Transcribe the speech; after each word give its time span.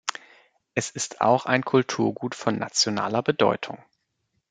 Er 0.73 0.83
ist 0.95 1.21
auch 1.21 1.45
ein 1.45 1.63
Kulturgut 1.63 2.33
von 2.33 2.57
nationaler 2.57 3.21
Bedeutung. 3.21 3.77